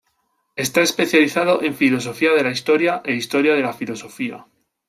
Está 0.55 0.81
especializado 0.81 1.61
en 1.61 1.75
Filosofía 1.75 2.31
de 2.31 2.41
la 2.41 2.49
Historia, 2.49 3.03
e 3.05 3.13
Historia 3.13 3.53
de 3.53 3.61
la 3.61 3.73
Filosofía. 3.73 4.47